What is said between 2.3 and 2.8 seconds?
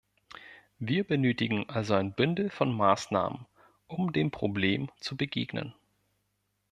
von